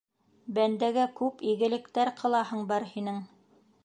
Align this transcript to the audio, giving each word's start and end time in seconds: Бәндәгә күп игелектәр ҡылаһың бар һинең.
Бәндәгә 0.57 1.03
күп 1.19 1.43
игелектәр 1.53 2.11
ҡылаһың 2.21 2.65
бар 2.73 2.89
һинең. 2.95 3.21